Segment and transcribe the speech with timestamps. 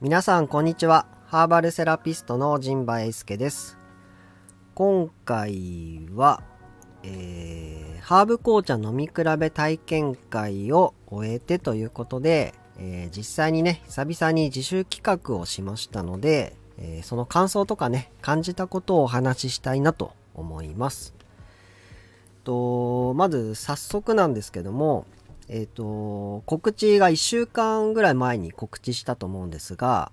[0.00, 1.06] 皆さんこんにちは。
[1.26, 3.78] ハーバルセラピストの陣馬英介です。
[4.76, 6.44] 今回は、
[7.02, 21.17] えー、ハーブ紅茶飲み比べ体験会を終えてということで、えー、実際にね久々に自習企画をしましたので、えー、その感想とかね感じたことをお話ししたいなと思います。
[22.48, 25.06] とまず早速なんですけども
[25.50, 30.12] えっ、と、告知が1週間ぐらい前に告知したと思うんですが、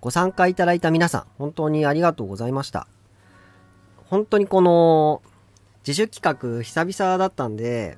[0.00, 2.88] ご参加いただいた皆さん、本当にありがとうございました。
[4.06, 5.22] 本当にこの、
[5.86, 7.96] 自主企画久々だったんで、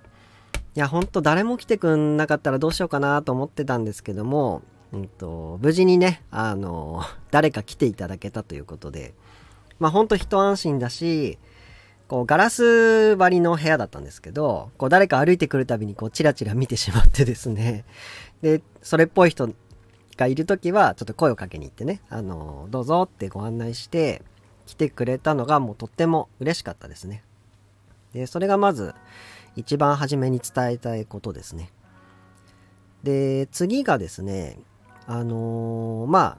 [0.74, 4.60] いや、ほんと誰も来てくんなかったらどうしようかなと思ってたんですけども、
[4.92, 9.14] うんと、無事にね、あの、誰か来ていただけたということで、
[9.78, 11.38] まあほんと一安心だし、
[12.08, 17.84] こう、ガラス張りの部屋だったんですけど、こう、誰か歩いてくるたびに、こう、チラチラ見てしまってですね。
[18.40, 19.50] で、それっぽい人
[20.16, 24.22] がいるときは、ちょっと声をかけに行ってね、あの、どうぞってご案内して、
[24.66, 27.22] 来てくれたのが、もうとっても嬉しかったですね。
[28.14, 28.94] で、それがまず、
[29.54, 31.72] 一番初めに伝えたいことですね。
[33.02, 34.58] で、次がですね、
[35.06, 36.38] あのー、ま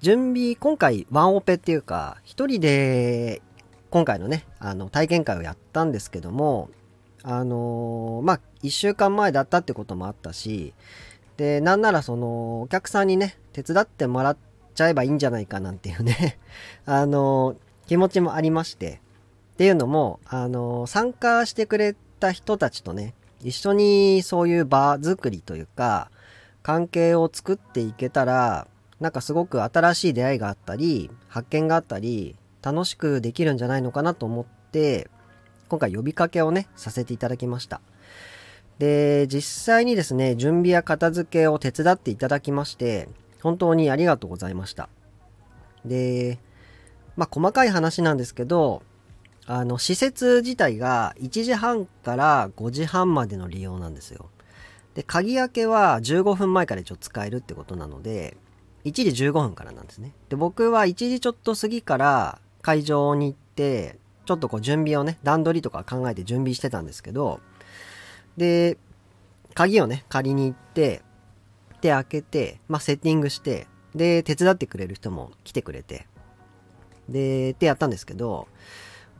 [0.00, 3.42] 準備、今回ワンオペっていうか、一人で
[3.90, 6.68] 今回のね、あの、体験会をやったんですけども、
[7.22, 10.74] あのー、まあ、1週間前だったってこともあったし、
[11.36, 14.36] で、なんならその、お客さんにね、手伝ってもらっ
[14.74, 16.38] ちゃえばいいんじゃないかなんていうね
[16.86, 17.56] あのー、
[17.88, 19.00] 気持ちもありまして、
[19.54, 26.10] っていうのも、あのー、参加してくれた人たちとね、一緒にそういう場作りというか、
[26.62, 28.66] 関係を作っていけたら、
[29.00, 35.08] なんかすごく新しい出会いがあったり、発見があったり、楽しくできるんじゃないのかなと思って、
[35.68, 37.80] 今回呼びかけをね、させていただきました。
[38.78, 43.08] で、実際にですね、準備や片付けを手伝っていただきまして、
[43.42, 44.88] 本当にありがとうございました。
[45.84, 46.38] で、
[47.16, 48.82] まあ、細かい話なんですけど、
[49.46, 54.30] あの、施設自体が1時半から5時半までの利用なんですよ。
[54.94, 58.36] で、鍵開けは15分前から一応使えるってことなので、
[58.84, 60.12] 1時15分からなんですね。
[60.28, 67.40] で、僕は1時ちょっと過ぎから会場に行って、ちょっとこう準備をね、段取りとか考えて準備してたんですけど、
[68.36, 68.76] で、
[69.54, 71.00] 鍵をね、借りに行って、
[71.80, 76.06] で、開けて、まあ、セッティングして、で、手伝ってくれる人も来てくれて、
[77.08, 78.48] で、ってやったんですけど、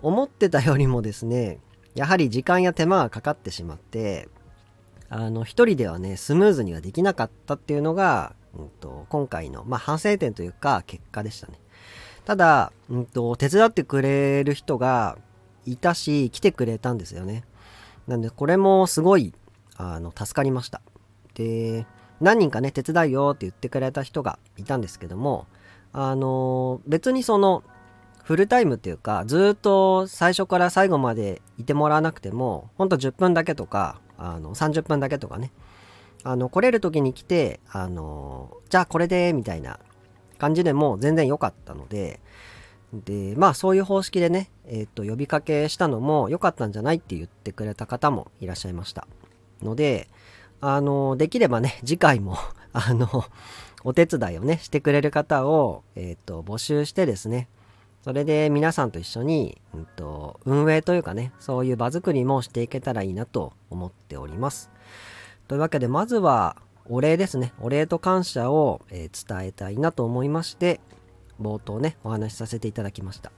[0.02, 1.58] 思ってたよりもですね、
[1.94, 4.28] やはり時間や手間がかかってしまって、
[5.08, 11.58] あの、一人ではね、スムーズにはできなかったっていうのが、うんと、今回の、まあ、反省点というか、結果でしたね。
[12.28, 15.16] ただ、うんと、手伝ってくれる人が
[15.64, 17.42] いたし、来てくれたんですよね。
[18.06, 19.32] なんで、これもすごい、
[19.78, 20.82] あの、助かりました。
[21.32, 21.86] で、
[22.20, 25.46] 何人かね、手伝いよって言ってくれた人がいたんですけども、
[25.94, 27.64] あの、別にその、
[28.24, 35.50] フルタイムっていうか、ずっと最初から最後までいてもらわなくても、ほんと10分だけとか、あの、30分だけとかね、
[36.24, 39.80] あの、来れる時に来て、あの、じゃあこれで、みたいな
[40.38, 42.20] 感じでも全然良かったので、
[42.92, 49.06] で、まあそういう方式でね、えっ、ー、と、呼びかけしたのも良かったんじゃないって言ってくれた方もいらっしゃいました。
[49.62, 50.08] ので、
[50.60, 52.36] あの、できればね、次回も
[52.72, 53.24] あの、
[53.84, 57.48] お手伝いをね、してくれる方を、えっ、ー、と、募集してですね、
[58.02, 64.70] それで皆さんと一緒に、うんと、運営というかね、そういう場作りもしていけたらいいなと思っております。
[65.46, 66.56] というわけで、まずは、
[66.90, 67.52] お礼ですね。
[67.60, 70.80] お礼と感謝を、えー、伝えたいなと思いまして、
[71.40, 73.30] 冒頭ね、お話しさせていただきました。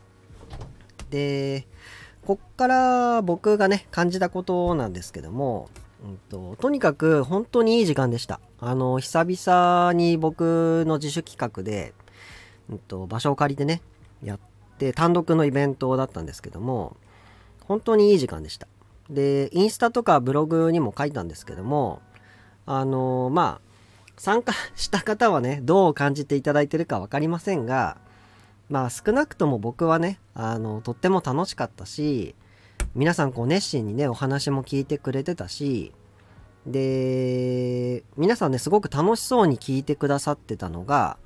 [1.10, 1.66] で、
[2.24, 5.68] こっから僕がね、感じたことなんですけども、
[6.04, 8.40] うんと、とにかく本当にいい時間でした。
[8.60, 11.92] あの、久々に僕の自主企画で、
[12.70, 13.82] うんと、場所を借りてね、
[14.22, 14.40] やっ
[14.78, 16.96] て、単独のイベントだったんですけども、
[17.64, 18.68] 本当にいい時間でした。
[19.10, 22.00] で、インスタとかブログにも書いたんですけども、
[22.72, 23.70] あの、まあ、
[24.16, 27.96] 参加した方はね、 どう感じていただいてるか分かりませんが、
[28.68, 32.36] まあ少なくとも僕はね、あの、とっても楽しかったし、
[32.94, 35.92] 皆さんこう熱心にね、お話も聞いてくれてたし、
[36.64, 41.18] で、皆さんね、すごく楽しそうに聞いてくださってたのが、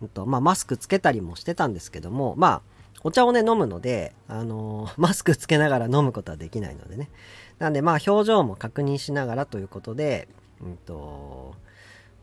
[0.00, 2.62] うんとまあ、マスクつけたりもしてたんですけども、まあ、
[3.02, 7.10] お茶をね、飲むので、あのー、 マスクつけながら飲むことはできないのでね。
[7.58, 10.28] なんで、まあ、表情も確認しながらということで、
[10.62, 11.54] うんと、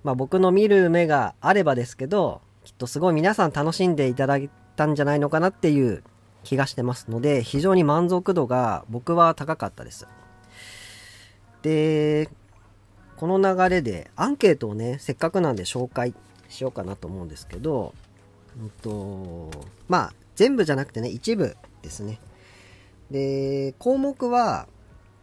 [0.03, 6.03] まあ僕の見る目があればですけど、きっとすごい皆さん楽しんでいただいたんじゃないのかなっていう
[6.43, 10.07] 気がしてますので、非常に満足度が僕は高かったです。
[11.61, 12.29] で、
[13.17, 16.13] この流れでアンケートをね、せっかくなんで紹介
[16.49, 17.93] しようかなと思うんですけど、
[18.59, 19.51] うんと、
[19.87, 22.19] まあ、全部じゃなくてね、一部ですね。
[23.11, 24.67] で、項目は、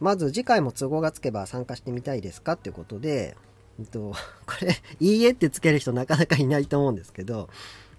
[0.02, 3.37] まず次回も都合がつけば参加してみたいですかっていうことで、
[3.78, 4.12] うんと、
[4.46, 7.49] これ、いいえってつける人なかなかいないと思うんですけど、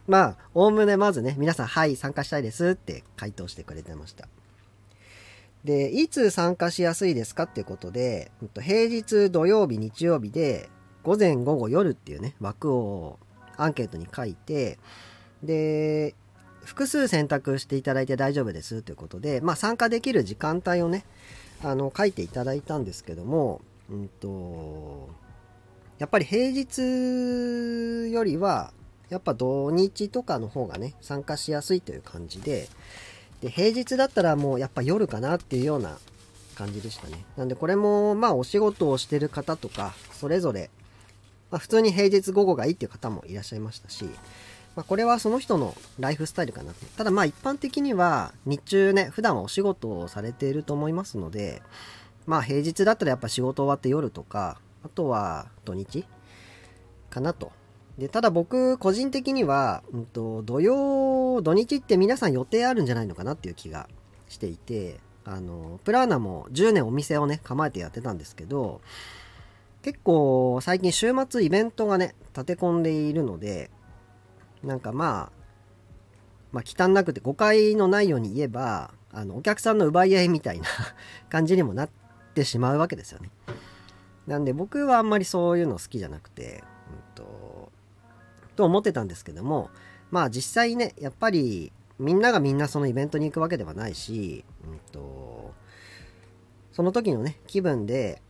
[0.05, 4.27] まあ、おおむねまずね、皆さん、はい、参加したいですって回答してくれてました。
[5.63, 10.69] で、いつ参加しやすいですかっていうことで、平日土曜日、日曜日で、
[11.03, 13.17] 午前、午後、夜っていうね、枠を
[13.55, 14.77] アンケートに書いて、
[15.41, 16.15] で、
[16.65, 21.05] 複数選択していただいて大丈夫ですということで、まあ、参加できる時間帯をね、
[21.63, 25.09] あの、書いていただいたんですけども、うんと、
[25.97, 28.73] やっぱり平日よりは、
[29.09, 32.67] やっぱ土日とかの方がね、参加しやすいという感じで、
[33.41, 35.97] で、平日だったらもうやっぱ夜かなっていうような
[36.55, 37.23] 感じでしたね。
[37.37, 40.69] なんでこれも、まあお仕事をしてる方とか、それぞれ、
[41.51, 44.05] まあ普通に平日午後がいいっていう方もいらっしゃいましたし、
[44.75, 46.85] まあこれはその人のライフスタイルかなと。
[46.97, 51.61] ただまあ一般的には日中ね、普段はお仕事をされていると思いますので、
[52.25, 56.05] まあ平日だったらやっぱ仕事終わって夜とか、あとは土日
[57.09, 57.51] かなと
[57.97, 63.87] で、ただ僕、個人的には、うんと、土曜、土日って皆さん予定あるんじゃないのかなっていう気が
[64.29, 68.81] していて、あの、プラーナも10年お店をね、構えてやってたんですけど、
[69.83, 73.69] 結構最近週末イベントがね、立て込んでいるので、
[74.63, 75.43] なんかまあ、
[76.51, 80.67] まあ、忌憚なくて誤解のないように言えば、あの、お客さんの奪い合いみたいな
[81.29, 81.89] 感じにもなっ
[82.33, 83.29] てしまうわけですよね。
[84.27, 87.71] なんで僕はあんまりそういうの好きじゃなくて、うんと、
[88.55, 89.69] と思ってたんですけども
[90.11, 95.53] まあ実際ねやっぱりみんながみんなそのイベントに行くわけではないし、うんと、
[96.71, 98.21] その時のね気分で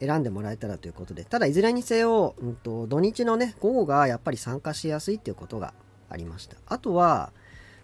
[0.00, 5.74] 選んでもらえたらということでただいずれにせよ、うんと、土日のね午後がやっぱり参加しやすいっていうことが
[6.08, 6.56] ありました。
[6.66, 7.32] あとは、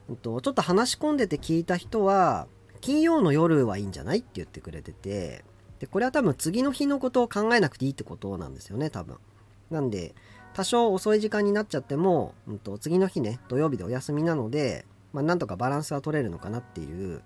[0.09, 2.47] うんと、ちょっと話し込んでて聞いた人は
[2.81, 5.45] 金曜の夜はいいんじゃないって言ってくれてて
[5.79, 9.17] でこれは多分次の日のことを考えなくていいってことなんですよね多分。
[9.71, 10.15] なんで
[10.55, 17.23] 多少遅い時間になっちゃっても、うんと、次の日ね、土曜日でお休みなので、まあ、なんとかバランスは取れるのかなっていう、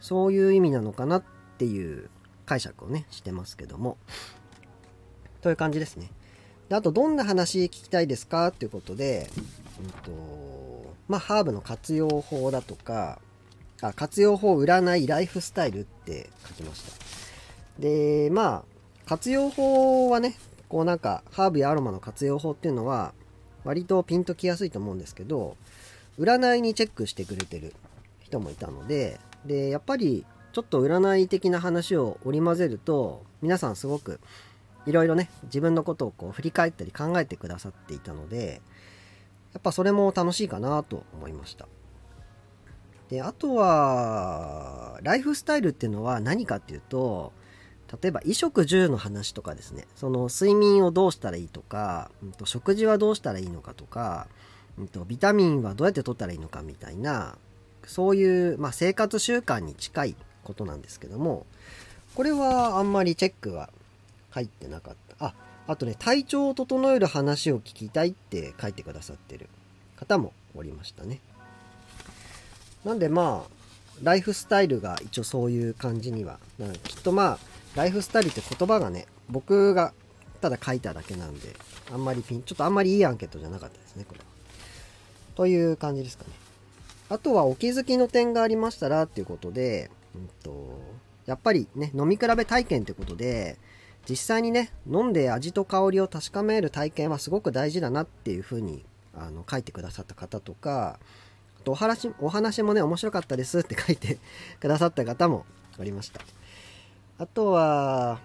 [0.00, 1.24] そういう意味なのかなっ
[1.58, 2.10] ていう
[2.46, 3.96] 解釈をね、してますけども。
[5.40, 6.10] という感じですね。
[6.68, 8.48] であと、どんな話聞きたいですか？
[8.48, 9.30] っていうことで、
[9.82, 13.20] うんと、まあ、ハーブの活用法だとか、
[13.82, 16.92] あ活用法占いライフスタイルって書きました。
[17.78, 18.64] で、まあ、
[19.06, 20.34] 活用法はね、
[20.66, 23.12] こうなんかハーブやアロマの活用法っていうのは
[23.64, 25.56] 割とピンときやすいと思うんですけど
[26.18, 27.74] 占いにチェックしてくれてる
[28.22, 34.20] 人もいたのででやっぱりちょっと占い的な話を織り交ぜると皆さんすごく
[34.86, 38.62] いろいろね自分のことをこう振り返ったり考えてくださっていたので
[39.52, 41.66] やっぱそれも楽しいかなと思いました。
[43.08, 47.32] であとはライフスタイルっていうのは何かっていうと
[48.00, 49.88] 例えば衣食住の話とかですね。
[49.96, 54.28] その睡眠をどうしたらいいとか、うん、と食事はどうしたらいいのかとか、
[54.78, 57.38] うん、とビタミンはどうやって取ったらいいのかみたいな
[57.86, 61.46] そういう、まあ、生活習慣に近いことなんですけども
[62.14, 63.70] これはあんまりチェックは
[64.30, 65.34] 入ってなかったあ
[65.66, 69.48] あとね体調を整える話を聞きたいって書いてくださってる
[69.96, 71.20] 方もおりましたね
[72.84, 73.50] なんでまあ
[74.02, 76.38] ライフスタイルが一応そういう感じには
[76.84, 79.92] きっとまあライフスタイルって言葉がね、僕が
[80.40, 81.54] ただ書いただけなんで、
[81.92, 84.24] あんまりピン、ちょっとあんまりいいアンケートじゃなかったですね、これは。
[85.34, 86.30] という感じですかね。
[87.08, 90.78] あとはお気づきの点がありましたらっていうことで、うんと、
[91.26, 93.58] やっぱりね、飲み比べ体験ってことで、
[94.08, 100.98] 実際にね、飲んで味と香りを確かめる体験はすごく大事だなっていうふうにあの書いてくださった方とか、
[101.60, 104.18] あとお話お話もね、面白かったですって書いて
[104.60, 105.46] くださった方も
[105.78, 106.20] おりました。
[107.18, 108.20] あとは、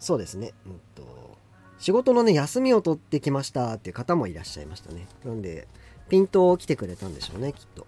[0.00, 1.36] そうですね、うんと、
[1.78, 5.06] 仕事のね、休みを取ってきましたっていう方もいらっしゃいましたね。
[5.24, 5.66] なんで、
[6.08, 7.86] ピントを来てくれたんでしょうね、きっと。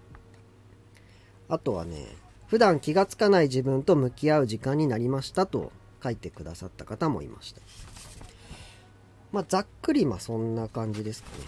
[1.49, 2.07] あとはね、
[2.49, 5.73] 普段気がつかない自分と向き合う時間になりましたと
[6.03, 7.61] 書いてくださった方もいました。
[9.33, 11.45] まあ、ざっくり、まあ、そんな感じですかね。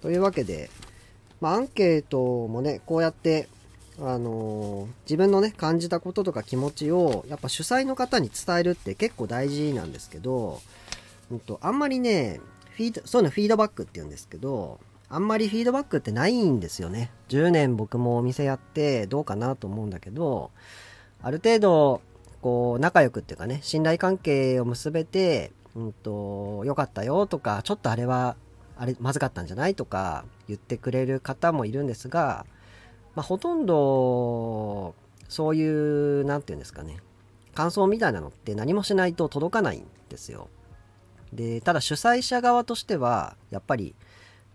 [0.00, 0.70] というわけで、
[1.40, 3.48] まあ、アンケートもね、こうやって
[4.00, 10.60] あのー、自分のね、感じたこととか気持ちを、やっぱ主催の方に伝えるって結構大事なんですけど、
[11.32, 12.40] うんと、あんまりね、
[12.76, 14.78] フィード、そういうのフィードバックって言うんですけど、
[15.10, 17.10] あんまりフィードバックってないんですよね。
[17.28, 20.50] 10年僕もお店やってどうかなと思うんだけど、
[21.22, 22.02] ある程度
[22.40, 28.36] こう、仲良くっていうかね、信頼関係を結べて、うんと、良かったよとか、ちょっとあれは、
[28.76, 32.46] あれ、まずかったんじゃないとか言ってくれる方もいるんですが、
[33.16, 34.94] まあ、ほとんど、
[35.28, 36.98] そういう、なんていうんですかね、
[37.54, 40.48] 感想みたいなのって何もしないと届かないんですよ。
[41.32, 43.94] で、ただ主催者側としては、やっぱり、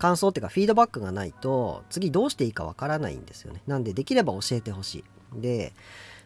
[0.03, 3.61] 感想っていうかフィードバックがないと、次どうしていいかわからないんですよね。
[3.67, 5.05] なんで、できれば教えてほし
[5.35, 5.41] い。
[5.41, 5.71] で、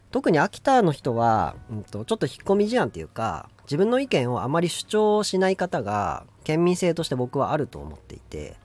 [0.10, 8.56] 特に秋田の人は、うんと、ちょっと引っ込み思案っていうか、自分の意見をあまり主張しない方が、県民性として僕はあると思っていて、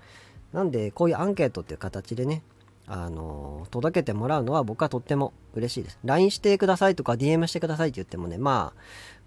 [0.55, 2.43] なんで、こういうアンケートっていう形でね、
[2.87, 5.99] あの、届けてもらうのは僕はとっても嬉しいです。
[6.07, 8.73] LINE してくださいとか DM してくださいって言ってもね、ま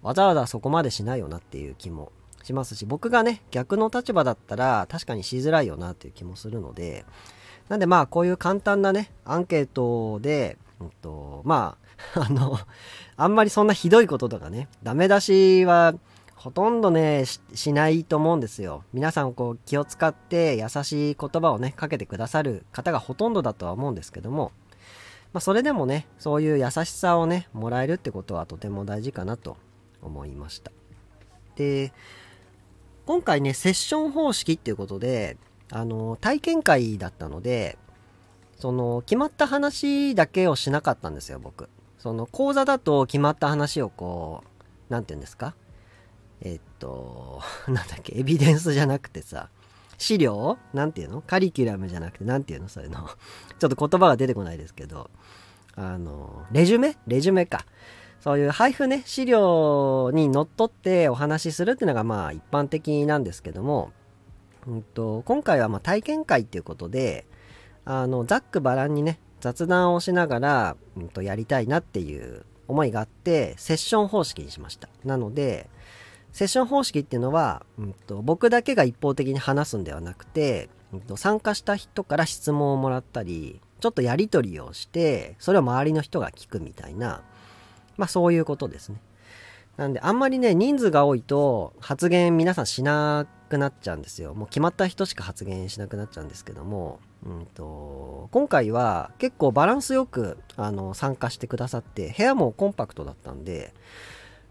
[0.02, 2.10] あ、わざわざそこまでしないよなっていう気も
[2.46, 7.04] しますし、僕がね、逆の立場だったら確かにしづらいよなっていう気もするので、
[7.68, 11.76] なんでまあ、こういう簡単なね、アンケートで、うんと、ま
[12.14, 12.56] あ、 あの、
[13.16, 15.94] あんまりそんなひどいこととかね、ダメ出しは
[16.36, 18.84] ほとんどねし、ないと思うんですよ。
[18.92, 24.52] 皆さんこう気を使って優しい言葉をね、かけてくださる方がほとんどだとは思うんですけども、
[25.32, 29.56] まあそれでもね、そういう優しさをね、もらえるってことはとても大事かなと
[30.02, 30.70] 思いました。
[31.56, 31.92] で、
[33.06, 35.36] 今回ね、セッション方式っていうことで、
[35.70, 37.78] あの、体験会だったので、
[38.58, 41.68] その、決まった話だけをしなかったんですよ、僕。
[41.98, 44.42] その、講座だと決まった話をこ
[44.90, 45.54] う、なんて言うんですか？
[46.42, 49.50] えっと、 なんだっけ、エビデンスじゃなくてさ、
[49.98, 50.58] 資料？
[50.74, 51.22] なんていうの？
[51.22, 52.68] カリキュラムじゃなくて、なんていうの？
[52.68, 53.08] そういうの。
[53.58, 55.10] ちょっと言葉が出てこないですけど、
[55.76, 56.96] あの、レジュメ？
[57.06, 57.64] レジュメか。
[58.26, 63.92] そういう配布ね、資料にのっとってお話しするっていうのがまあ一般的なんですけども、
[64.66, 67.24] うんと、今回はま体験会っていうことで、
[67.84, 74.88] あの、ざっくばらんにね、雑談をしながら、うんと、やりたいなっていう思いがあって、セッション方式にしました。
[75.04, 75.70] なので、
[76.32, 87.22] セッション方式っていうのは、うんと、僕だけが一方的に話すんではなくて、うんと、参加した人から質問をもらったり、ちょっとやり取りをして、それを周りの人が聞くみたいな、
[87.96, 89.00] まあそういうことですね。
[89.76, 94.34] なんで、あんまりね、人数が多いと、発言皆さんしなくなっちゃうんですよ。
[94.34, 103.74] もう決まった人しか発言しなくなっちゃうんですけども、うんと、今回は結構バランスよく、あの、参加してくださって、部屋もコンパクトだったんで、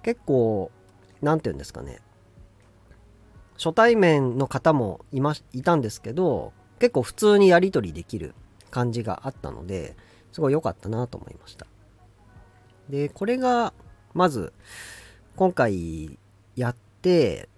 [0.03, 0.69] 結構、
[1.21, 1.99] 何て言うんですかね
[3.57, 8.35] 初対面の方もいまいたんですけど結構普通にやり取りできる
[8.69, 9.95] 感じがあったので
[10.31, 11.65] すごい良かったなと思いました
[12.89, 13.73] でこれが
[14.13, 14.53] まず
[15.35, 16.17] 今回
[16.55, 17.49] やって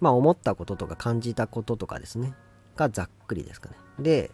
[0.00, 2.34] まあ思ったこととか感じたこととかですね
[2.76, 4.30] がざっくりですかねで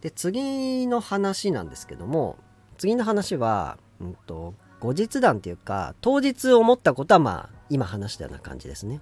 [0.00, 2.36] で次の話なんですけども
[2.78, 9.00] 次の話は、うんと、後日談っていうか当日思ったことはまあ今話したような感じですね。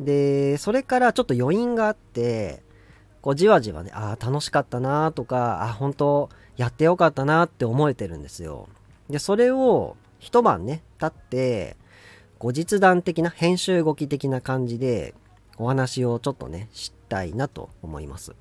[0.00, 2.62] で、それからちょっと余韻があって、
[3.22, 8.68] こうじわじわね、ああ、楽しかったなとか、あ本当やってよかったなって思えてるんですよ。
[9.10, 11.76] で、それを一晩ね、経って、
[12.38, 15.14] 後日談的な、編集動き的な感じで、
[15.58, 18.34] お話をちょっとね、したいなと思います。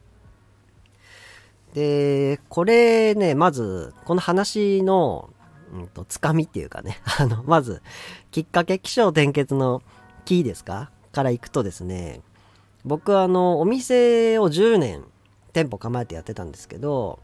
[1.73, 5.29] で、これね、まず、この話の
[5.73, 7.81] うんと、つかみっていうかね、 あの、まず、
[8.31, 9.81] きっかけ、気象転結の
[10.25, 10.91] キーですか？
[11.11, 12.21] から行くとですね、
[12.83, 15.03] 僕あの、お店を10年、
[15.53, 17.19] 店舗構えてやってたんですけど、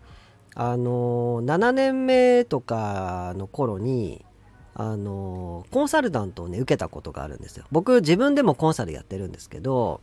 [0.56, 4.26] あの、7年目とかの頃に、
[4.74, 7.66] あの、コンサルタントをね、受けたことがあるんですよ。
[7.72, 10.02] 僕、自分でもコンサルやってるんですけど、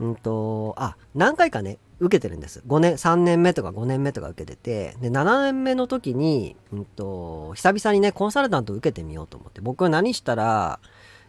[0.00, 2.62] うんと、あ、何回かね、受けてるんです。
[2.66, 10.80] 5年、3年目とか5年目とか受けてて、で、7年目の時に、うんと、久々にね、コンサルタント受けてみようと思って、僕は何したら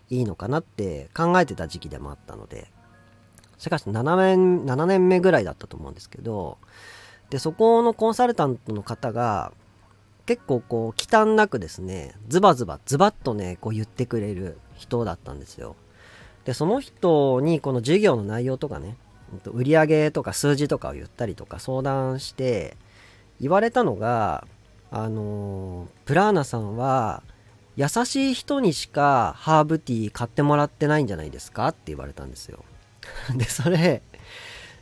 [0.09, 2.71] いいのかなって考えてた時期でもあったので、
[3.59, 6.57] しかし7年、7年目ぐらいだったと思うんですけど、
[7.33, 9.51] で、そこのコンサルタントの方が、
[10.27, 15.75] 結構こう、忌憚なくですね、ズバズバ、ズバッとね、こう言ってくれる人だったんですよ。
[16.45, 18.97] で、その人にこの授業の内容とかね、
[19.47, 22.77] 売り上げとか数字とかを言ったりとか相談して
[23.41, 24.45] 言われたのが
[24.91, 27.23] あのプラーナさんは
[27.75, 31.69] 優しい人にしかハーブティー買ってもらってないんじゃないですか？
[31.69, 32.63] って言われたんですよ
[33.35, 34.03] でそれ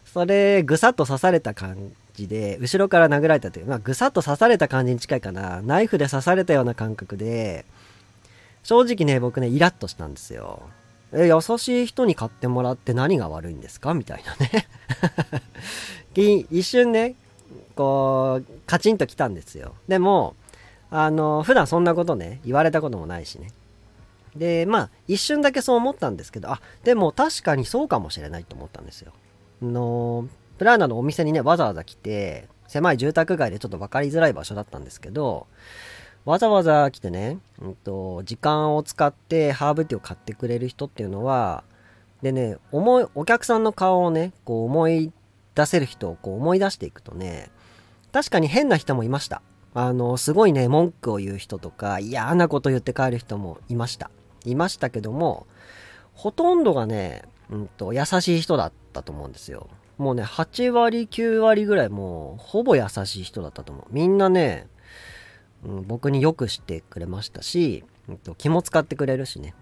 [0.03, 7.65] それぐさっと刺された感じで後ろから殴られたというまあぐさっと刺された感じに近いかなナイフで刺されたような感覚で
[8.63, 10.61] 正直ね僕ねイラッとしたんですよ
[11.13, 13.93] え、優しい人に買ってもらって何が悪いんですか？
[13.93, 14.67] みたいなね
[16.49, 17.15] 一瞬ね、
[17.75, 19.75] こう、カチンと来たんですよ。
[19.87, 20.35] でも、
[20.89, 23.51] あの、普段そんなことね、言われたこともないしね。
[24.35, 29.11] で、まあ、一瞬だけそう思ったんですけど、あ、でも確かにそうかもしれないと思ったんですよ。
[29.61, 30.27] の、
[30.61, 35.47] プラーナのお店にね、わざわざ来て、狭い住宅街でちょっと分かりづらい場所だったんですけど、
[36.23, 41.63] わざわざ来てね、うんと、時間を使ってハーブティーを買ってくれる人っていうのは、
[42.21, 45.11] でね、思い、お客さんの顔をね、こう思い
[45.55, 47.49] 出せる人をこう思い出していくとね、
[48.11, 49.41] 確かに変な人もいました。
[49.73, 54.11] あの、すごいね、文句を言う人とか、嫌なこと言って帰る人もいました。
[54.45, 55.47] いましたけども、
[56.13, 59.67] ほとんどがね、うんと、優しい人だったと思うんですよ。
[60.01, 63.85] もうね、8割、9割ぐらいもう、ほぼ優しい人だったと思う。
[63.91, 64.67] みんなね、
[65.63, 69.53] うん、僕によくしてくれましたし、うんと、気も使ってくれるしね。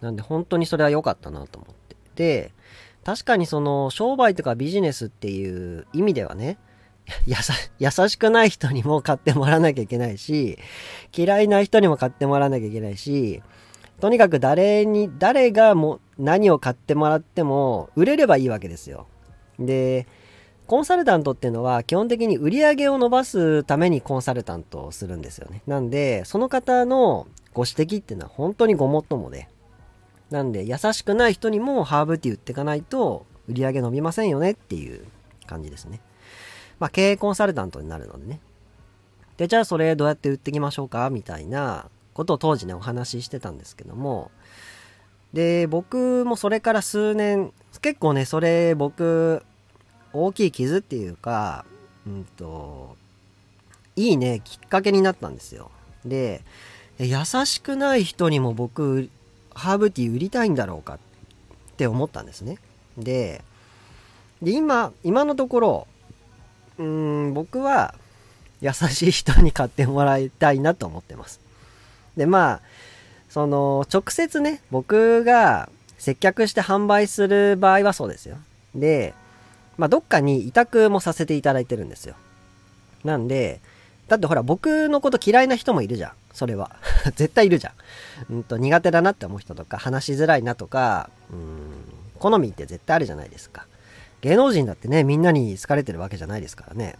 [0.00, 1.96] なんで本当にそれは良かったなと思って。
[2.16, 2.52] で、
[3.04, 6.58] 確かにその商売とかビジネスっていう意味ではね、
[7.24, 10.58] やさ、優しくない人にも買ってもらわなきゃいけないし、
[11.16, 13.44] 嫌いな人にも買ってもらわなきゃいけないし、
[14.00, 19.06] とにかく誰に、誰がも何を買ってもらっても売れればいいわけですよ。
[19.58, 20.06] で、
[20.66, 25.62] コンサルタントっていうのは基本的に売り上げを伸ばすためにコンサルタントをするんですよね。
[25.66, 29.48] なんで、その方のご指摘っていうのは本当にごもっともで。
[30.30, 35.04] なんで、優しくない人にもハーブティー売っていかないと売り上げ伸びませんよねっていう
[35.46, 36.00] 感じですね。
[36.78, 38.40] まあ、経営コンサルタントになるのでね。
[39.36, 44.30] で、じゃあそれどうやって売っていきましょうかみたいなことを当時ね、お話ししてたんですけども。
[45.32, 49.44] で、僕もそれから数年、結構ね、それ僕、
[50.12, 51.64] 大きい傷っていうか、
[52.06, 52.96] うんと、
[53.96, 55.70] いいね、きっかけになったんですよ。
[56.04, 56.42] で、
[56.98, 59.08] 優しくない人にも僕
[59.54, 60.98] ハーブティー売りたいんだろうかっ
[61.76, 62.58] て思ったんですね。
[62.96, 63.42] で、
[64.40, 65.86] で今、今のところ、
[66.78, 67.94] うん、僕は
[68.60, 71.40] 優しい人に買ってもらいたいなと思ってます。
[72.16, 72.60] で、まあ、
[73.28, 75.68] その、直接ね、僕が
[76.02, 78.36] 接客して販売する場合はそうですよ。
[78.74, 79.14] で、
[79.78, 82.16] まあ、どっかに委託もさせていただいてるんですよ。
[83.04, 83.60] なんで、
[84.08, 86.12] だってほら、僕のこと嫌いな人もいるじゃん。
[86.32, 86.74] それは。
[87.14, 87.70] 絶対いるじゃ
[88.28, 88.34] ん。
[88.34, 91.84] うんと、苦手だなって思う人とか、話しづらいなとか、うん、
[92.18, 93.68] 好みって絶対あるじゃないですか。
[94.22, 96.96] 芸能人だってね、みんなに好かれてるわけじゃないですからね。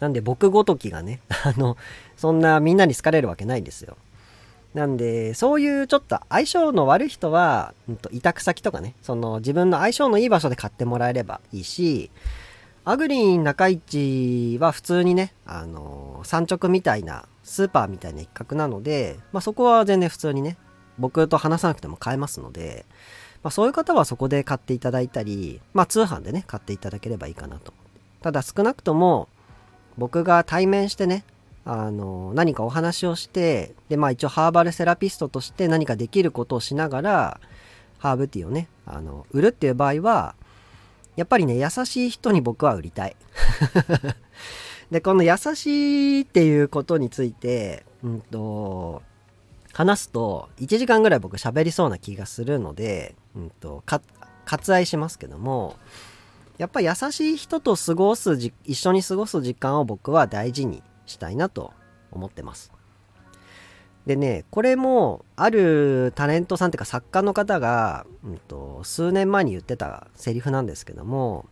[0.00, 1.76] なんで僕ごときがね、 あの、
[2.16, 3.96] そんなみんなに好かれるわけないんですよ。
[4.74, 12.10] なんで、そういうちょっと相性の悪い人は、うんと、委託先とかね、その自分の相性のいい場所で買ってもらえればいいし、
[12.84, 20.56] アグリーン中市は普通にね、あのー、産直みたいな、スーパーみたいな一角なので、まあ、そこは全然普通にね、
[20.98, 22.84] 僕と話さなくても買えますので、
[23.42, 27.72] まあ、そういう方はそこで買っていただいたり、まあ、通販でね、買っていただければいいかなと。
[28.22, 29.28] ただ少なくとも、
[29.96, 31.24] 僕が対面してね、
[31.64, 37.40] あの、何かお話をして、で、まあ一応ハーバルセラピストとして何かできることをしながら、
[37.98, 40.34] ハーブティーをね、あの、売るっていう場合は、
[41.16, 43.16] やっぱりね、優しい人に僕は売りたい。
[44.90, 49.02] で、この優しいっていうことについて、うんと、
[49.72, 53.82] 話すと、1時間ぐらい僕喋りそうな気がするので、うんと、
[54.44, 55.76] 割愛しますけども、
[56.58, 61.72] やっぱり優しい人と過ごすじ、一緒に過ごす時間を僕は大事にしたいなと
[62.10, 62.72] 思ってます。
[64.06, 71.46] でね、これも、あるタレントさんっていうか作家の方が、うんと、数年前に言ってたセリフなんですけども、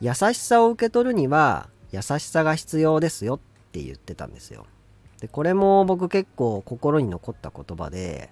[0.00, 3.40] 優しさを受け取るには、優しさが必要ですよっ
[3.72, 4.66] て言ってたんですよ。
[5.20, 8.30] で、これも僕結構心に残った言葉で、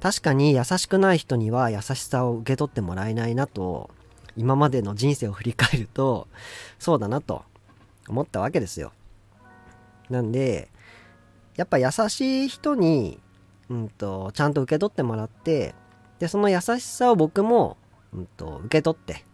[0.00, 3.90] 確かに優しくない人には優しさを受け取ってもらえないなと、
[4.36, 6.28] 今までの人生を振り返ると、
[6.78, 7.42] そうだなと
[8.08, 8.92] 思ったわけですよ。
[10.10, 10.70] なんで、
[11.56, 13.20] やっぱ優しい人に、
[13.68, 15.74] うんと、ちゃんと受け取ってもらって、
[16.18, 17.76] で、その優しさを僕も、
[18.12, 19.24] うんと、受け取って、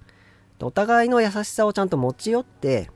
[0.60, 2.90] お互いの優しさをちゃんと持ち寄って、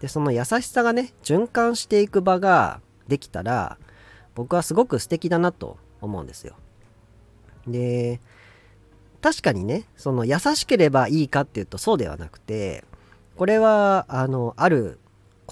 [0.00, 3.78] で、その優しさがね、循環していく場ができたら、
[4.34, 6.56] 僕はすごく素敵だなと思うんですよ。
[7.66, 8.20] で、
[9.20, 12.84] 確かにね、その優しければいいかっていうとそうではなくて、
[13.36, 14.98] これは、あの、ある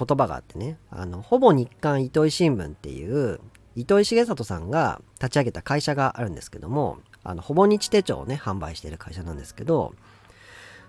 [0.00, 3.40] 言葉があってね、あの、ほぼ日刊糸井新聞っていう、
[3.76, 9.94] 糸井重里さんが立ち上げた会社があるんですけども、あの、ほぼ日手帳をね、販売してる会社なんですけど、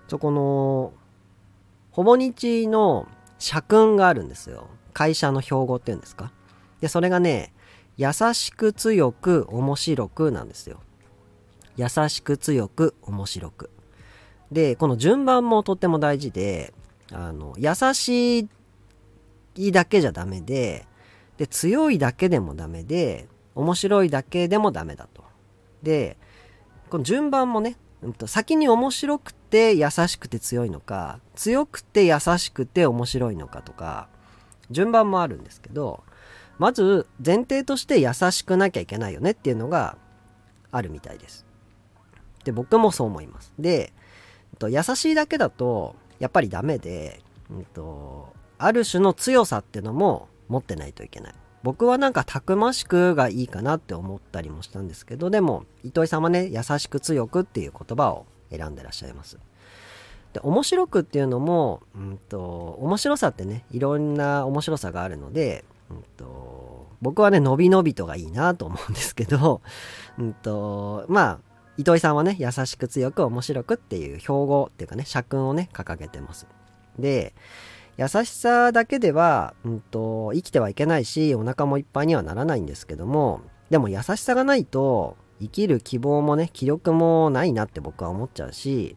[0.08, 0.92] そこの、
[1.90, 3.06] ほぼ日の
[3.38, 4.68] 社訓があるんですよ。
[4.94, 6.32] 会社の標語っていうんですか。
[6.80, 7.52] で、それがね、
[7.98, 10.80] 優しく強く面白くなんですよ。
[11.76, 13.70] 優しく強く面白く。
[14.50, 16.72] で、この順番もとっても大事で、
[17.10, 18.48] あの、優しい
[19.56, 20.86] だけじゃダメで、
[21.36, 25.24] で、強いだけでもダメで、面白いだけでもダメだと。
[25.82, 26.16] で、
[26.90, 34.08] この順番もね、うんと、先に面白くて優しくて強いのか、強くて優しくて面白いのかとか、
[34.70, 36.02] 順番もあるんですけど、
[36.58, 39.96] まず前提として優しくなきゃいけないよねっていうのが
[40.70, 41.44] あるみたいです。
[42.44, 43.52] で、僕もそう思います。
[43.58, 43.92] で、
[44.60, 48.32] 優しいだけだとやっぱりダメで、うんと、
[48.64, 51.34] ある種の強さってのも持ってないといけない。
[51.62, 59.38] 僕はなんかたくましくがいいかなって思ったりもしたんですけど、でも、糸井さんはね、優しく強くっていう言葉を選んでらっしゃいます。
[60.32, 69.60] で、面白くっていうのも、うんと、面白さってね、いろんな面白さがあるので、うんと、僕はね、のびのびとがいいなと思うんですけど、
[70.18, 71.38] うんと、まあ、
[71.76, 76.46] 糸井さんはね、優しく強く面白くっていう標語っていうかね、社訓をね、掲げてます。
[76.98, 77.34] で、
[77.98, 88.96] 優しさだけでは、うんと、生きてはいけないし、お腹もいっぱいにはならないんですけども、でも優しさがないと、生きる希望もね、気力もないなって僕は思っちゃうし、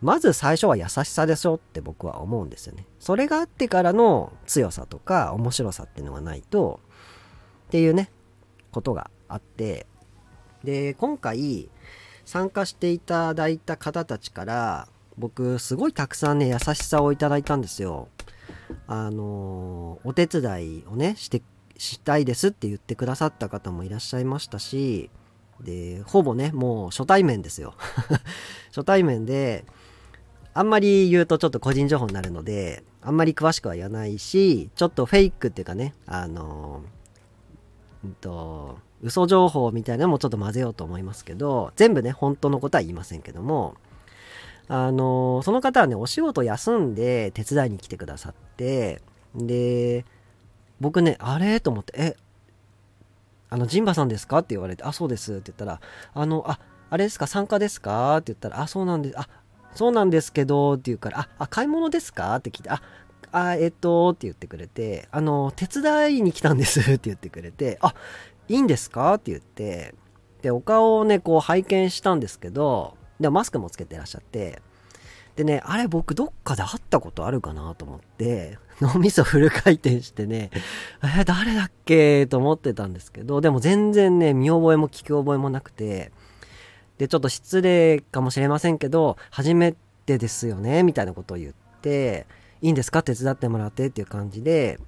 [0.00, 2.86] まず最初は優しさでしょって僕は思うんですよね。
[2.98, 6.80] それがあってからの強さとか面白さっていうのがないと、
[7.66, 8.10] っていうね、
[8.72, 9.86] ことがあって、
[10.64, 11.68] で、今回
[12.24, 14.88] 参加していただいた方たちから、
[15.18, 18.08] 僕すごいたくさんね、優しさをいただいたんですよ。
[18.86, 21.42] あのお手伝いをねして
[21.76, 25.10] したいですって言ってくださった方もいらっしゃいましたし
[25.62, 27.74] でほぼねもう初対面ですよ。
[28.68, 29.64] 初対面で
[30.52, 36.82] あんまり言うとちょっと個人情報になるのであんまり詳しくは言わないしちょっとフェイクっていうかねあの
[38.04, 43.74] うんと嘘情報みたいなのもちょっと混ぜようと思いますけど全部ね本当のことは言いませんけども
[44.72, 49.02] あの、その方はね、お仕事休んで手伝いに来てくださって、
[49.34, 50.04] で、
[50.80, 51.58] 僕ね、あれ？
[51.58, 52.16] と思って、え、
[53.48, 54.38] あの、ジンバさんですか？
[54.38, 55.32] って言われて、あ、そうです。
[55.32, 55.80] って言ったら、
[56.14, 57.26] あの、あ、あれですか？
[57.26, 58.18] 参加ですか？
[58.18, 59.28] って言ったら、あ、そうなんです、あ、
[59.74, 62.36] そうなんですけど、って言うから、あ、あ買い物ですか？
[62.36, 62.80] って聞いて、あ、
[63.32, 66.78] あ、えっと、って言ってくれて、あの、手伝いに来たんです。
[66.94, 67.92] って言ってくれて、あ、
[68.46, 69.14] いいんですか？
[69.14, 69.96] って言って、
[70.42, 74.60] で、お顔をね、こう拝見したんですけど、でもマスクもつけてらっしゃって
[75.36, 80.50] でねあれ僕どっかで会ったことあるかなと思って 脳みそフル回転してね
[81.20, 86.10] え誰だっけと思ってたんですけどでも全然ね見覚えも聞き覚えもなくて
[86.98, 89.74] でちょっと失礼かもしれませんけど初め
[90.06, 91.52] てですよねみたいなことを言っ
[91.82, 92.26] て
[92.62, 93.02] いいんですか？
[93.02, 94.78] 手伝ってもらってっていう感じで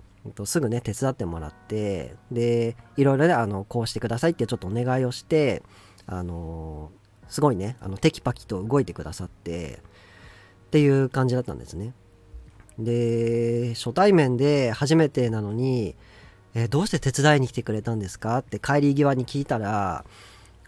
[0.44, 5.62] すぐね手伝ってもらってでいろいろねあのこうしてくださいってちょっとお願いをして
[6.06, 6.90] あの
[7.32, 9.80] すごいねあのテキパキと動いてくださって
[10.66, 11.94] っていう感じだったんですね。
[12.78, 15.94] で初対面で初めてなのに、
[16.54, 18.38] えどうして手伝いに来てくれたんですか？
[18.38, 20.04] って帰り際に聞いたら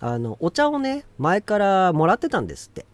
[0.01, 2.87] あのお茶をね前からもらってたんですって。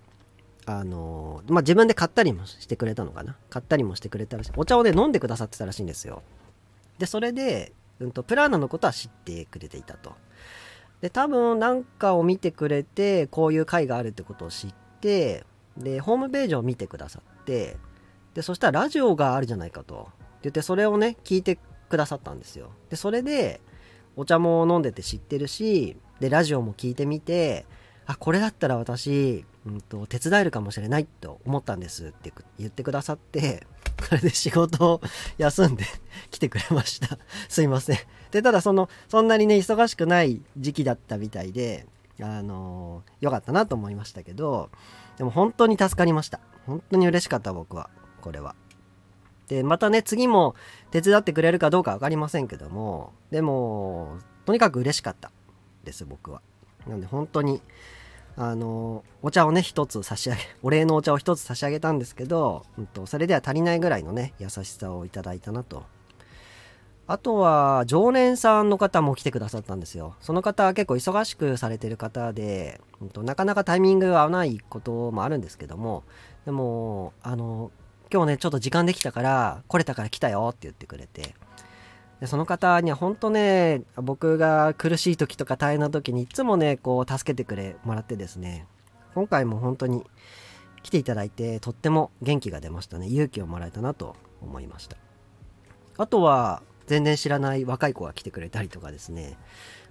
[0.66, 3.36] あのまあ、自分で買ったりもしてくれたのかな？
[3.48, 4.52] 買ったりもしてくれたらしい。
[4.56, 6.22] お茶をね飲んでくださってたらしいんですよ。
[6.98, 10.12] でそれで、うんと、プラーナのことは知ってくれていたと。
[11.00, 15.44] で多分なんかを見てくれてこういう回があるってことを知って
[15.76, 17.76] でホームページを見てくださって
[18.34, 20.08] でそしたらラジオがあるじゃないかと。
[20.42, 21.58] 言ってそれをね聞いて
[21.88, 22.70] くださったんですよ。
[22.88, 23.60] でそれで
[24.16, 27.66] お茶も飲んでて知ってるしでラジオも聞いてみて
[28.06, 33.66] あこれだったら私、うんと、手伝えるかもしれないと思ったんですって言ってくださって
[34.02, 35.00] それで仕事を
[35.38, 35.84] 休んで
[36.30, 37.18] 来てくれました。
[37.48, 37.98] すいません。
[38.30, 41.86] でただそのそんなにね忙しくない時期だったみたいで
[42.20, 44.70] あの良かったなと思いましたけど
[45.18, 46.40] でも本当に助かりました。
[46.66, 47.90] 本当に嬉しかった僕は。
[48.20, 48.54] これは。
[49.48, 50.54] でまたね次も
[50.92, 55.32] 手伝ってくれるかどうか分かりませんけどもでもとにかく嬉しかった
[55.84, 56.40] です僕は。
[56.86, 57.60] なんで本当に
[58.42, 65.82] あのお茶をね一つ差し上げ お礼のお茶を一つ差し上げたんですけど、うんと、それでは足りないぐらいのね優しさをいただいたなと。
[67.06, 70.14] あとは常連さんの方も来てくださったんですよ。
[70.20, 76.04] その方は結構忙しくされてる方で、うんと、なかなかタイミングが合わないこともあるんですけども
[76.46, 77.72] でもあの
[78.12, 81.34] 今日ねちょっと時間できたから来れたから来たよって言ってくれて
[82.20, 88.66] でその方には本当ね僕が苦しい時とか大変な時にいつもねこう助けてくれもらってですね
[89.14, 90.04] 今回も本当に
[90.82, 93.06] 来ていただいてとっても元気が出ましたね。
[93.06, 94.96] 勇気をもらえたなと思いました。
[95.96, 99.36] あとは全然知らない若い子が来てくれたりとかですね。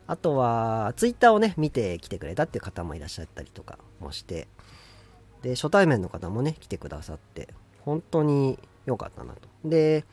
[0.07, 4.47] あとはツイッターをね見て来てくれたっていう方もいらっしゃったりとかもして
[5.43, 7.49] で初対面の方もね来てくださって
[7.81, 9.47] 本当に良かったなと。
[9.63, 10.05] で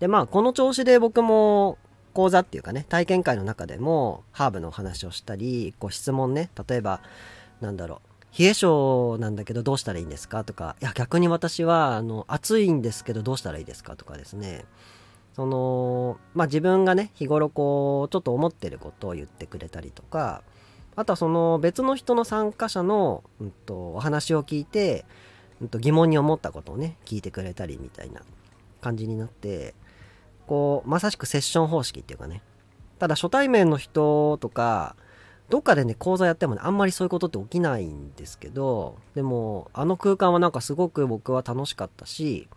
[0.00, 1.78] でまあこの調子で僕も
[2.14, 7.00] 講座っていうかね、体験会の中でもハーブのお話をしたり、こう質問ね、例えば、
[7.60, 8.00] なんだろ
[8.34, 10.42] う、冷え性なんだけどどうしたらいいんですか？
[10.44, 13.96] とか、いや逆に私はあの暑いんですけどどうしたらいいですか？
[13.96, 14.64] とかですね、
[15.34, 20.42] その、まあ自分がね、日頃こう、ちょっと思ってることを言ってくれたりとか、
[20.96, 25.04] あとはその別の人の参加者の、うんと、お話を聞いて、
[25.60, 28.22] うんと、疑問に思ったことをね、聞いてくれたりみたいな
[28.80, 29.76] 感じになって、
[30.48, 32.42] こう、まさしくセッション方式っていうかね。
[32.98, 34.96] ただ初対面の人とか、
[35.50, 42.48] どっかでね、講座やってもね、あんまりそういうことって起きないんですけど、でも、あの空間はなんかすごく僕は楽しかったし、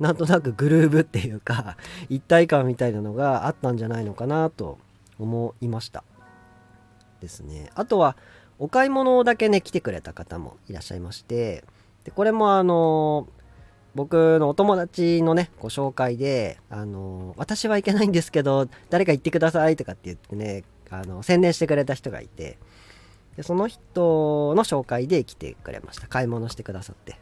[0.00, 1.76] なんとなくグルーブっていうか、
[2.08, 4.78] 一体感みたいなのがあったんじゃないのかなと
[5.18, 6.04] 思いました。
[7.20, 7.70] ですね。
[7.74, 8.16] あとは、
[8.58, 11.64] お買い物だけね、来てくれた方もいらっしゃいまして、
[12.04, 13.28] で、これもあの
[13.94, 22.58] 僕のお友達のね、ご紹介で、あの私は行けないんですけど、誰か行ってくださいとかって言ってね、あの、宣伝してくれた人がいて、
[23.36, 26.06] でその人の紹介で来てくれました。
[26.06, 27.18] 買い物してくださって。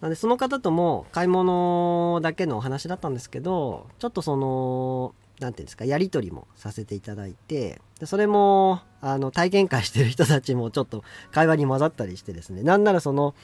[0.00, 13.34] なんで、その方とも買い物だけのお話だったんですけど、ちょっとその、何ていうんですか、やり取りもさせていただいて、でそれも、あの、体験会してる人たちもちょっと会話に混ざったりしてですね、なんならその、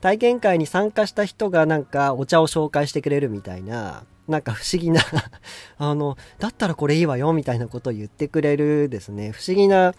[0.00, 5.00] 体験会に参加した人がなんかお茶を紹介してくれるみたいな、なんか不思議な
[5.78, 9.94] あの、だったらこれいいわよみたいなことを言ってくれるですね、不思議な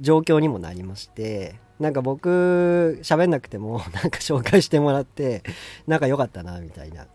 [0.00, 5.42] 状況にもなりまして、なんか僕、喋んなくても、 なんか紹介してもらって、
[5.86, 7.06] なんか良かったな、みたいな。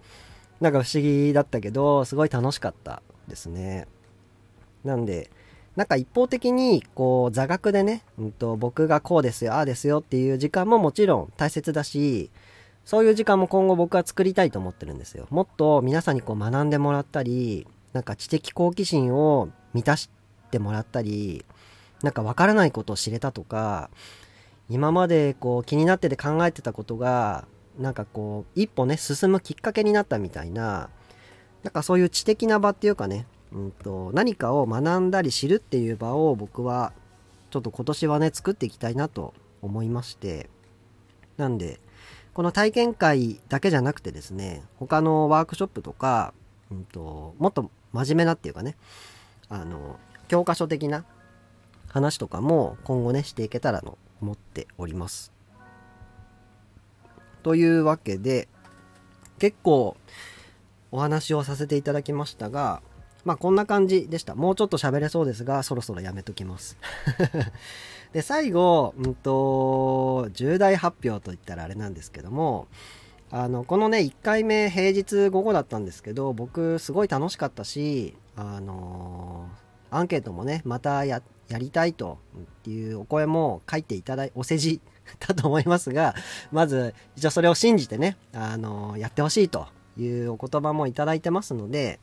[0.60, 3.88] なんか不思議だったけど、すごい楽しかったですね。
[4.84, 5.32] なんで、
[5.76, 12.30] なんか一方的に、こう、座学でね、うんと、僕がこうですよ、ああですよっていう時間ももちろん大切だし、
[12.84, 15.28] そういう時間も今後僕は作りたいと思ってるんですよ。
[15.30, 20.10] もっと皆さんにこう学んでもらったり、なんか知的好奇心を満たし
[20.52, 21.46] てもらったり、
[22.04, 23.90] なんかわからないことを知れたとか、
[24.70, 27.46] 今までこう気になってて考えてたことが、
[27.80, 30.90] なんかこう、一歩ね、進むきっかけになったみたいな、
[31.64, 36.94] なんかそういう知的な場っていうかね、うんと、何かを学んだり知るっていう場を僕は、
[37.50, 40.50] ちょっと今年はね、作っていきたいなと思いまして、
[41.38, 41.80] なんで、
[42.34, 46.34] この体験会だけじゃなくてですね、他のワークショップとか、
[46.72, 48.78] うんと、もっと真面目なっていうかね、
[49.50, 51.04] あの、教科書的な
[51.90, 55.34] 話とかも今後ね、していけたらと思っております。
[57.44, 58.48] というわけで、
[59.40, 59.98] 結構
[60.92, 62.82] お話をさせていただきましたが、
[63.24, 64.36] まあこんな感じでした。
[64.36, 66.78] もうちょっと喋れそうですが、そろそろやめときます。
[68.14, 72.68] で、最後、うんと、重大発表といったらあれなんですけども、
[73.30, 84.82] あの、このね、1回目平日午後だったんですけど、僕すごい楽しかったし、あのー、アンケートもね、またや、やりたいとっていうお声も書いていただい、お世辞
[85.26, 86.14] だと思いますが、
[86.52, 89.68] まず、一応それを信じてね、あのー、やってほしいと
[90.02, 92.00] いうお言葉もいただいてますので、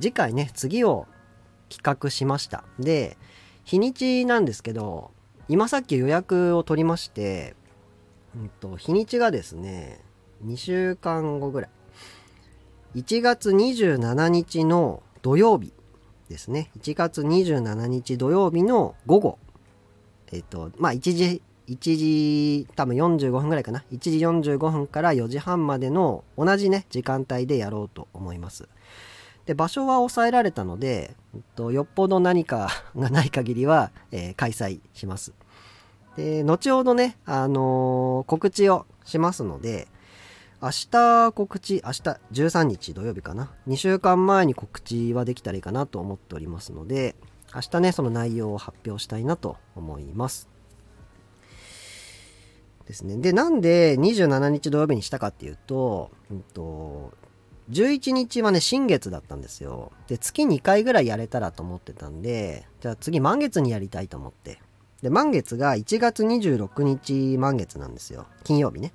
[0.00, 1.06] 次回ね、次を
[1.68, 2.64] 企画しました。
[2.78, 3.16] で、
[3.64, 5.10] 日にちなんですけど、
[5.48, 7.54] 今さっき予約を取りまして、
[8.36, 10.00] うんと、日にちがですね、
[10.44, 11.70] 2週間後ぐらい。
[12.96, 15.72] 1月27日の土曜日
[16.28, 16.70] ですね。
[16.78, 19.38] 1月27日土曜日の午後。
[20.32, 23.84] えっ、と、まあ、1時、1時、多分45分ぐらいかな。
[23.92, 28.68] 1時45分から4時半までの同じね、時間帯でやろうと思います。
[29.46, 35.32] で、場所は抑えられたので、えっと、よっぽど何かがない限りは、えー、開催します。
[36.16, 39.88] で、後ほどね、あのー、告知をしますので、
[40.62, 42.00] 明日告知、明日
[42.32, 43.50] 13日土曜日かな。
[43.68, 47.16] 2週間前に告知はできたらいいかなと思っておりますので、
[47.54, 50.53] 明日ね、その内容を発表したいなと思います。
[52.86, 53.16] ですね。
[53.16, 57.12] で、なんで27日土曜日にしたかっていうと、うんと、
[57.70, 59.92] 11日はね、新月だったんですよ。
[60.06, 64.60] で、月2回ぐらいやれたらと思ってたんで、じゃあ次満月にやりたいと思って。
[65.02, 68.26] で、満月が1月26日満月なんですよ。
[68.44, 68.92] 金曜日ね。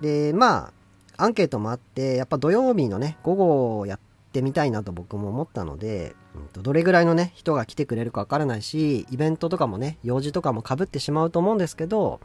[0.00, 0.72] で、ま
[1.16, 4.00] あ、アンケートもあって、やっぱ土曜日のね、午後をやっ
[4.32, 6.14] てみたいなと僕も思ったので、
[6.52, 12.20] どれぐらいのね、人が来てくれるかわからないし、イベントとかもね、用事とかもかぶってしまうと思うんですけど、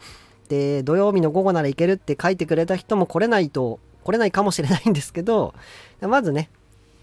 [0.51, 5.53] で、土曜日の午後なら行けるって書いてくれた人も来れないと来れないかもしれないんですけど、
[6.01, 6.49] まずね、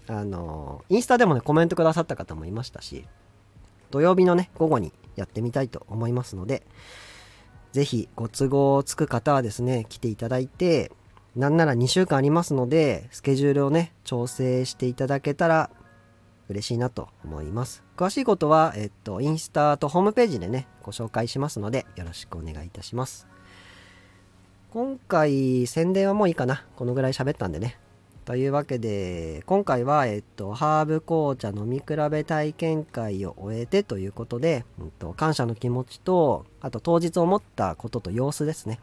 [0.07, 3.05] あの、インスタでもね、コメントくださった方もいましたし、
[3.89, 6.61] 土曜日のね、午後にやってみたいと思いますので、
[7.71, 10.91] ぜひご都合つく方はですね、来ていただいて、
[11.35, 15.71] なんなら2週間ありますので、スケジュールをね、調整していただけたら
[16.49, 17.83] 嬉しいなと思います。
[17.97, 23.27] 詳しいことは、えっと、インスタとホームページでね、ご紹介しますので、よろしくお願いいたします。
[24.71, 26.63] 今回、宣伝はもういいかな。
[26.75, 27.79] このぐらい喋ったんでね。
[28.25, 38.79] というわけで、今回は、えっと、ハーブ紅茶飲み比べ体験会を終えてということで、うんと、感謝の気持ちと、あと当日思ったことと様子ですね。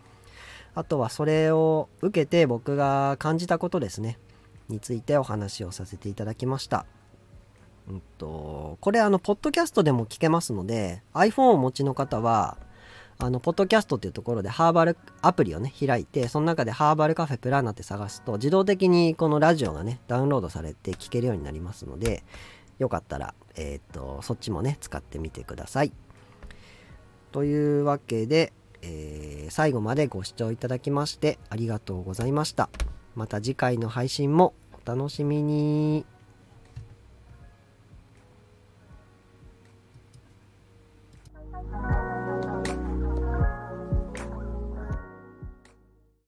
[0.74, 4.18] あとはそれを受けて僕が感じたことですね。
[4.68, 6.84] についてお話をさせていただきました。
[7.88, 12.58] うんと、これあの、ポッドキャストでも聞けますので、iPhone をお持ちの方は、
[13.18, 22.24] あの、ポッドキャストっていうところでハーバルアプリをね、開いて、その中でハーバルカフェプランナって探すと、自動的にこのラジオがね、ダウンロードされて聞けるようになりますので、
[22.78, 25.92] よかったら、えっ、と、そっちもね、使ってみてください。
[27.32, 28.52] というわけで、
[28.82, 32.68] えー、最後までご視聴いただきましてありがとうございました。
[33.14, 34.54] また次回の配信も
[34.86, 36.15] お楽しみに。